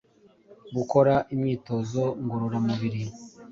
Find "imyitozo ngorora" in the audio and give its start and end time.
1.33-2.57